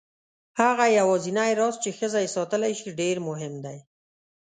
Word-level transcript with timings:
هغه 0.61 0.85
یوازینی 0.99 1.51
راز 1.59 1.75
چې 1.83 1.89
ښځه 1.97 2.17
یې 2.23 2.33
ساتلی 2.35 2.73
شي 2.79 2.89
ډېر 2.99 3.15
مهم 3.29 3.53
دی. 3.65 3.77